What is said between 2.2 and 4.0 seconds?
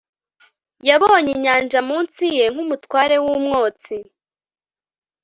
ye, nkumutware wumwotsi